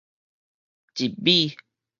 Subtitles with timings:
[0.97, 1.55] 集美